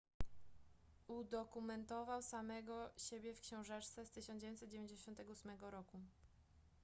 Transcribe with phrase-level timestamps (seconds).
[1.07, 5.75] udokumentował samego siebie w książeczce z 1998 r